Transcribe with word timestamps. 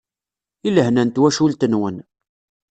I 0.67 0.69
lehna 0.75 1.03
n 1.03 1.09
twacult-nwen. 1.15 1.97